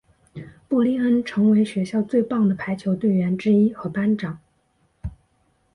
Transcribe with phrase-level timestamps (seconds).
[0.67, 4.39] 布丽恩成为学校最棒的排球队员之一和班长。